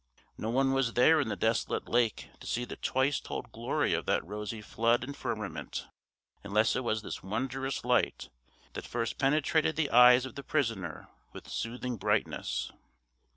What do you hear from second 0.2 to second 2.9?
No one was there in the desolate lake to see the